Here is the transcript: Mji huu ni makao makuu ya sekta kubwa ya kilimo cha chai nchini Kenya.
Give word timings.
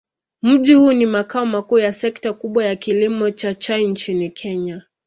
Mji 0.41 0.73
huu 0.73 0.91
ni 0.91 1.05
makao 1.05 1.45
makuu 1.45 1.77
ya 1.79 1.91
sekta 1.93 2.33
kubwa 2.33 2.65
ya 2.65 2.75
kilimo 2.75 3.31
cha 3.31 3.53
chai 3.53 3.87
nchini 3.87 4.29
Kenya. 4.29 4.81